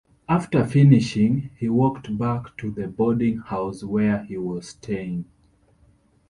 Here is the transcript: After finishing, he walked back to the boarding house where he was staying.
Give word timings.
After 0.27 0.65
finishing, 0.65 1.51
he 1.59 1.69
walked 1.69 2.17
back 2.17 2.57
to 2.57 2.71
the 2.71 2.87
boarding 2.87 3.37
house 3.37 3.83
where 3.83 4.23
he 4.23 4.35
was 4.35 4.69
staying. 4.69 5.25